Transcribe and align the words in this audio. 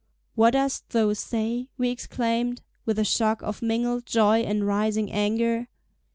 "What 0.33 0.53
dost 0.53 0.89
thou 0.89 1.13
say?" 1.13 1.67
we 1.77 1.91
exclaimed, 1.91 2.63
with 2.87 2.97
a 2.97 3.05
shock 3.05 3.43
of 3.43 3.61
mingled 3.61 4.07
joy 4.07 4.39
and 4.41 4.65
rising 4.65 5.11
anger. 5.11 5.67